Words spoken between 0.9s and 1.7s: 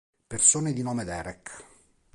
Derek